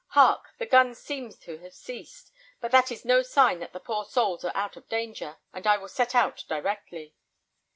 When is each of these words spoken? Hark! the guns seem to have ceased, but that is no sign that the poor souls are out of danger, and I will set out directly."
Hark! 0.17 0.55
the 0.57 0.65
guns 0.65 0.97
seem 0.97 1.29
to 1.31 1.59
have 1.59 1.75
ceased, 1.75 2.31
but 2.59 2.71
that 2.71 2.91
is 2.91 3.05
no 3.05 3.21
sign 3.21 3.59
that 3.59 3.71
the 3.71 3.79
poor 3.79 4.03
souls 4.03 4.43
are 4.43 4.55
out 4.57 4.75
of 4.75 4.89
danger, 4.89 5.37
and 5.53 5.67
I 5.67 5.77
will 5.77 5.87
set 5.89 6.15
out 6.15 6.43
directly." 6.49 7.13